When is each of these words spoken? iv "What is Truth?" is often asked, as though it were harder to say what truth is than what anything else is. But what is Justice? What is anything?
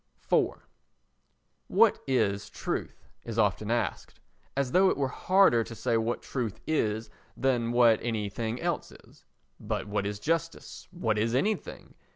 iv 0.31 0.67
"What 1.67 1.99
is 2.07 2.49
Truth?" 2.49 3.05
is 3.23 3.37
often 3.37 3.69
asked, 3.69 4.19
as 4.57 4.71
though 4.71 4.89
it 4.89 4.97
were 4.97 5.07
harder 5.09 5.63
to 5.63 5.75
say 5.75 5.95
what 5.95 6.23
truth 6.23 6.59
is 6.65 7.11
than 7.37 7.71
what 7.71 7.99
anything 8.01 8.59
else 8.59 8.91
is. 8.91 9.25
But 9.59 9.87
what 9.87 10.07
is 10.07 10.17
Justice? 10.19 10.87
What 10.89 11.19
is 11.19 11.35
anything? 11.35 11.93